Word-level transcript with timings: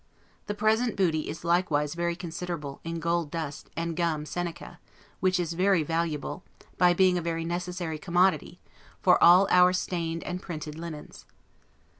The 0.47 0.55
present 0.55 0.95
booty 0.95 1.29
is 1.29 1.43
likewise 1.43 1.93
very 1.93 2.15
considerable, 2.15 2.81
in 2.83 2.99
gold 2.99 3.29
dust, 3.29 3.69
and 3.77 3.95
gum 3.95 4.25
Seneca; 4.25 4.79
which 5.19 5.39
is 5.39 5.53
very 5.53 5.83
valuable, 5.83 6.43
by 6.79 6.91
being 6.95 7.19
a 7.19 7.21
very 7.21 7.45
necessary 7.45 7.99
commodity, 7.99 8.59
for 9.03 9.23
all 9.23 9.47
our 9.51 9.73
stained 9.73 10.23
and 10.23 10.41
printed 10.41 10.73
linens. 10.73 11.27